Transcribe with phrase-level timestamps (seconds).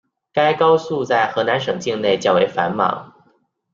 [0.33, 3.13] 该高速在河南省境内较为繁忙。